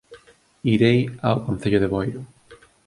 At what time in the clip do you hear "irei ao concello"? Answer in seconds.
0.73-1.79